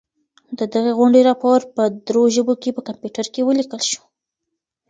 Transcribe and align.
د 0.57 0.59
دغي 0.73 0.91
غونډې 0.99 1.21
راپور 1.29 1.59
په 1.75 1.83
درو 2.07 2.23
ژبو 2.35 2.53
کي 2.61 2.69
په 2.73 2.81
کمپیوټر 2.87 3.25
کي 3.33 3.41
ولیکل 3.43 3.81
سو. 3.89 4.01